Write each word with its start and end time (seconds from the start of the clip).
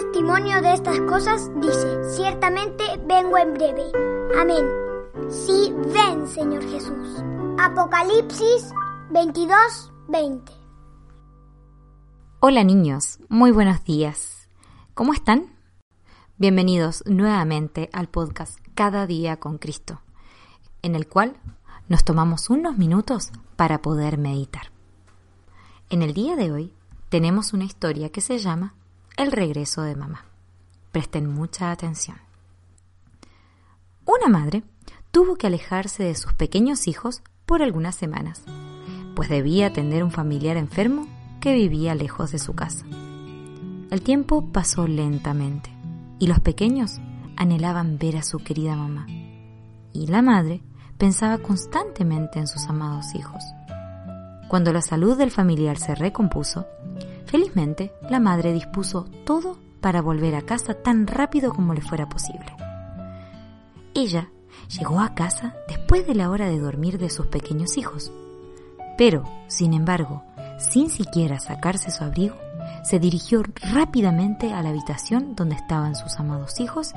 testimonio 0.00 0.60
de 0.60 0.74
estas 0.74 1.00
cosas 1.02 1.50
dice, 1.58 2.14
ciertamente 2.14 2.84
vengo 3.06 3.38
en 3.38 3.54
breve. 3.54 3.84
Amén. 4.38 4.66
Sí, 5.30 5.72
ven, 5.94 6.26
Señor 6.28 6.62
Jesús. 6.68 7.22
Apocalipsis 7.58 8.74
22, 9.10 9.92
20. 10.08 10.52
Hola 12.40 12.62
niños, 12.62 13.20
muy 13.30 13.52
buenos 13.52 13.84
días. 13.84 14.50
¿Cómo 14.92 15.14
están? 15.14 15.56
Bienvenidos 16.36 17.02
nuevamente 17.06 17.88
al 17.94 18.08
podcast 18.08 18.58
Cada 18.74 19.06
día 19.06 19.38
con 19.38 19.56
Cristo, 19.56 20.02
en 20.82 20.94
el 20.94 21.08
cual 21.08 21.38
nos 21.88 22.04
tomamos 22.04 22.50
unos 22.50 22.76
minutos 22.76 23.30
para 23.56 23.80
poder 23.80 24.18
meditar. 24.18 24.72
En 25.88 26.02
el 26.02 26.12
día 26.12 26.36
de 26.36 26.52
hoy 26.52 26.74
tenemos 27.08 27.54
una 27.54 27.64
historia 27.64 28.10
que 28.10 28.20
se 28.20 28.36
llama 28.36 28.74
El 29.16 29.32
regreso 29.32 29.80
de 29.80 29.96
mamá. 29.96 30.26
Presten 30.92 31.26
mucha 31.26 31.70
atención. 31.70 32.18
Una 34.04 34.28
madre 34.28 34.62
tuvo 35.10 35.36
que 35.36 35.46
alejarse 35.46 36.02
de 36.02 36.14
sus 36.14 36.34
pequeños 36.34 36.86
hijos 36.86 37.22
por 37.46 37.62
algunas 37.62 37.94
semanas, 37.94 38.42
pues 39.14 39.30
debía 39.30 39.68
atender 39.68 40.04
un 40.04 40.10
familiar 40.10 40.58
enfermo 40.58 41.08
que 41.40 41.54
vivía 41.54 41.94
lejos 41.94 42.30
de 42.30 42.38
su 42.38 42.54
casa. 42.54 42.84
El 43.90 44.02
tiempo 44.02 44.52
pasó 44.52 44.86
lentamente 44.86 45.70
y 46.18 46.26
los 46.26 46.40
pequeños 46.40 47.00
anhelaban 47.36 47.96
ver 47.96 48.18
a 48.18 48.22
su 48.22 48.40
querida 48.40 48.76
mamá. 48.76 49.06
Y 49.94 50.08
la 50.08 50.20
madre 50.20 50.60
pensaba 50.98 51.38
constantemente 51.38 52.38
en 52.38 52.46
sus 52.46 52.66
amados 52.66 53.14
hijos. 53.14 53.42
Cuando 54.48 54.74
la 54.74 54.82
salud 54.82 55.16
del 55.16 55.30
familiar 55.30 55.78
se 55.78 55.94
recompuso, 55.94 56.66
felizmente 57.36 57.92
la 58.08 58.18
madre 58.18 58.54
dispuso 58.54 59.04
todo 59.26 59.58
para 59.82 60.00
volver 60.00 60.34
a 60.36 60.40
casa 60.40 60.72
tan 60.72 61.06
rápido 61.06 61.52
como 61.52 61.74
le 61.74 61.82
fuera 61.82 62.08
posible. 62.08 62.46
Ella 63.94 64.30
llegó 64.70 65.00
a 65.00 65.14
casa 65.14 65.54
después 65.68 66.06
de 66.06 66.14
la 66.14 66.30
hora 66.30 66.48
de 66.48 66.58
dormir 66.58 66.96
de 66.96 67.10
sus 67.10 67.26
pequeños 67.26 67.76
hijos. 67.76 68.10
Pero, 68.96 69.24
sin 69.48 69.74
embargo, 69.74 70.24
sin 70.58 70.88
siquiera 70.88 71.38
sacarse 71.38 71.90
su 71.90 72.04
abrigo, 72.04 72.36
se 72.82 72.98
dirigió 72.98 73.42
rápidamente 73.70 74.54
a 74.54 74.62
la 74.62 74.70
habitación 74.70 75.36
donde 75.36 75.56
estaban 75.56 75.94
sus 75.94 76.18
amados 76.18 76.58
hijos 76.58 76.92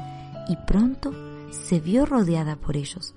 y 0.47 0.55
pronto 0.55 1.11
se 1.51 1.81
vio 1.81 2.05
rodeada 2.05 2.55
por 2.55 2.77
ellos, 2.77 3.13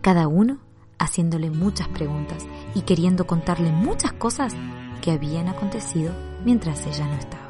cada 0.00 0.28
uno 0.28 0.60
haciéndole 0.98 1.50
muchas 1.50 1.88
preguntas 1.88 2.46
y 2.74 2.82
queriendo 2.82 3.26
contarle 3.26 3.70
muchas 3.70 4.14
cosas 4.14 4.54
que 5.02 5.10
habían 5.10 5.48
acontecido 5.48 6.27
mientras 6.44 6.86
ella 6.86 7.06
no 7.06 7.14
estaba. 7.14 7.48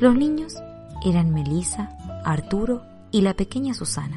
Los 0.00 0.14
niños 0.14 0.54
eran 1.04 1.32
Melissa, 1.32 1.90
Arturo 2.24 2.82
y 3.10 3.22
la 3.22 3.34
pequeña 3.34 3.74
Susana, 3.74 4.16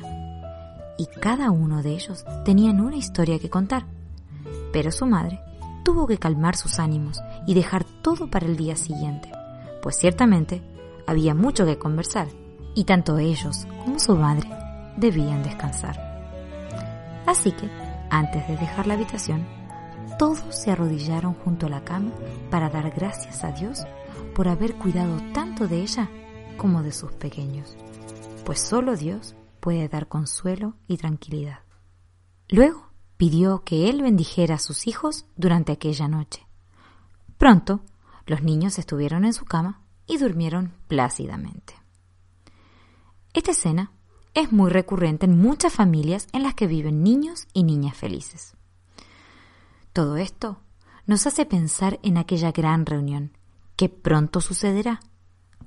y 0.98 1.08
cada 1.20 1.52
uno 1.52 1.82
de 1.82 1.92
ellos 1.92 2.26
tenían 2.46 2.82
una 2.82 2.98
historia 2.98 3.40
que 3.40 3.50
contar, 3.50 3.86
pero 4.72 4.92
su 4.92 5.06
madre 5.06 5.40
tuvo 5.84 6.08
que 6.08 6.18
calmar 6.18 6.56
sus 6.56 6.80
ánimos 6.80 7.22
y 7.48 7.54
dejar 7.54 7.84
todo 8.04 8.30
para 8.30 8.46
el 8.46 8.58
día 8.58 8.76
siguiente, 8.76 9.32
pues 9.82 9.98
ciertamente 9.98 10.62
había 11.08 11.34
mucho 11.34 11.66
que 11.66 11.78
conversar, 11.78 12.28
y 12.76 12.84
tanto 12.86 13.18
ellos 13.18 13.68
como 13.84 14.00
su 14.00 14.16
madre 14.16 14.48
debían 14.98 15.44
descansar. 15.44 16.12
Así 17.26 17.52
que, 17.52 17.70
antes 18.10 18.48
de 18.48 18.58
dejar 18.58 18.88
la 18.88 18.94
habitación, 18.94 19.46
todos 20.18 20.56
se 20.56 20.72
arrodillaron 20.72 21.34
junto 21.34 21.66
a 21.66 21.70
la 21.70 21.84
cama 21.84 22.12
para 22.50 22.70
dar 22.70 22.92
gracias 22.92 23.44
a 23.44 23.52
Dios 23.52 23.84
por 24.36 24.48
haber 24.48 24.76
cuidado 24.76 25.20
tanto 25.34 25.68
de 25.68 25.82
ella 25.82 26.10
como 26.58 26.84
de 26.84 26.92
sus 26.92 27.12
pequeños, 27.14 27.76
pues 28.46 28.62
solo 28.62 28.96
Dios 28.96 29.36
puede 29.60 29.88
dar 29.88 30.08
consuelo 30.08 30.76
y 30.88 30.98
tranquilidad. 30.98 31.60
Luego 32.50 32.92
pidió 33.18 33.64
que 33.64 33.90
él 33.90 34.02
bendijera 34.02 34.56
a 34.56 34.60
sus 34.60 34.88
hijos 34.88 35.26
durante 35.36 35.72
aquella 35.72 36.08
noche. 36.08 36.46
Pronto, 37.38 37.82
los 38.26 38.44
niños 38.44 38.78
estuvieron 38.80 39.26
en 39.26 39.34
su 39.34 39.46
cama 39.46 39.82
y 40.08 40.18
durmieron 40.18 40.74
plácidamente. 40.88 41.76
Esta 43.34 43.52
escena 43.52 43.92
es 44.34 44.52
muy 44.52 44.70
recurrente 44.70 45.26
en 45.26 45.38
muchas 45.40 45.74
familias 45.74 46.28
en 46.34 46.44
las 46.44 46.56
que 46.56 46.68
viven 46.68 47.04
niños 47.04 47.48
y 47.54 47.64
niñas 47.64 47.96
felices. 47.96 48.56
Todo 49.94 50.16
esto 50.16 50.60
nos 51.06 51.28
hace 51.28 51.46
pensar 51.46 52.00
en 52.02 52.18
aquella 52.18 52.52
gran 52.52 52.86
reunión 52.86 53.38
que 53.76 53.90
pronto 53.90 54.40
sucederá, 54.40 55.02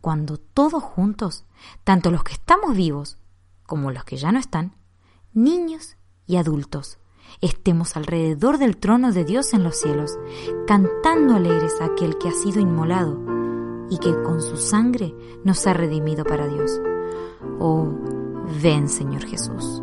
cuando 0.00 0.38
todos 0.38 0.82
juntos, 0.82 1.44
tanto 1.82 2.10
los 2.10 2.24
que 2.24 2.32
estamos 2.32 2.74
vivos 2.74 3.18
como 3.66 3.90
los 3.90 4.04
que 4.04 4.16
ya 4.16 4.32
no 4.32 4.38
están, 4.38 4.76
niños 5.32 5.96
y 6.26 6.36
adultos, 6.36 6.98
estemos 7.42 7.96
alrededor 7.96 8.58
del 8.58 8.78
trono 8.78 9.12
de 9.12 9.24
Dios 9.24 9.52
en 9.52 9.62
los 9.62 9.76
cielos, 9.76 10.18
cantando 10.66 11.34
alegres 11.34 11.80
a 11.80 11.86
aquel 11.86 12.16
que 12.16 12.28
ha 12.28 12.32
sido 12.32 12.60
inmolado 12.60 13.20
y 13.90 13.98
que 13.98 14.14
con 14.22 14.40
su 14.40 14.56
sangre 14.56 15.14
nos 15.44 15.66
ha 15.66 15.74
redimido 15.74 16.24
para 16.24 16.46
Dios. 16.46 16.80
Oh, 17.58 17.92
ven 18.62 18.88
Señor 18.88 19.24
Jesús. 19.26 19.82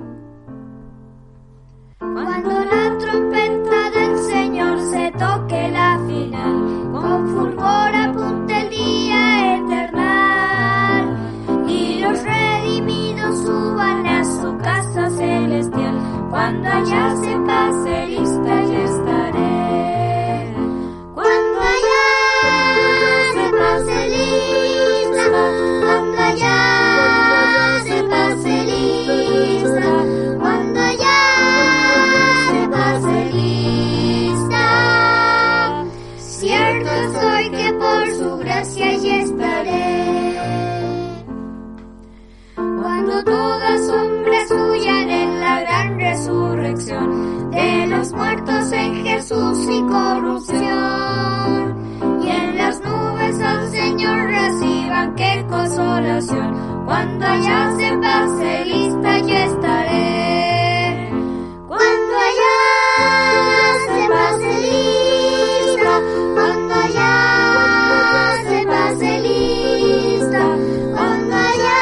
Suban 13.35 14.05
a 14.05 14.23
su 14.23 14.57
casa 14.57 15.09
celestial, 15.09 15.95
cuando 16.29 16.67
allá 16.69 17.15
se 17.17 17.35
pase 17.47 18.07
lista 18.07 18.63
ya 18.63 18.83
estaré. 18.83 20.55
Cuando 21.13 21.59
allá 21.73 22.03
se 23.33 23.45
pase 23.57 23.97
lista, 24.09 25.41
cuando 25.81 26.17
allá 26.21 26.59
se 27.83 28.03
pase 28.03 28.53
lista, 28.71 29.91
cuando 30.39 30.79
allá 30.79 31.19
se 32.51 32.61
pase 32.69 33.17
lista. 33.33 34.65
Cierto 36.17 36.91
soy 37.19 37.45
que 37.49 37.60
Cuando 56.27 57.25
allá 57.25 57.75
se 57.77 57.97
pase 57.97 58.65
lista 58.65 59.17
yo 59.19 59.35
estaré. 59.35 61.09
Cuando 61.67 62.13
allá 62.29 62.57
se 63.87 64.07
pase 64.07 64.51
lista, 64.61 65.93
cuando 66.35 66.73
allá 66.75 67.13
se 68.47 68.65
pase 68.67 69.19
lista, 69.21 70.43
cuando 70.95 71.35
allá 71.35 71.79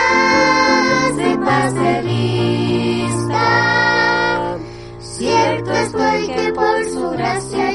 se 1.18 1.38
pase 1.38 2.02
lista. 2.04 3.46
Cierto 5.00 5.72
estoy 5.72 6.28
que 6.28 6.54
por 6.54 6.86
su 6.86 7.10
gracia 7.10 7.69